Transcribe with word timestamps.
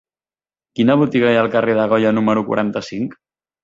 Quina 0.79 0.95
botiga 1.03 1.31
hi 1.35 1.39
ha 1.41 1.43
al 1.43 1.53
carrer 1.59 1.79
de 1.83 1.87
Goya 1.95 2.17
número 2.21 2.49
quaranta-cinc? 2.53 3.19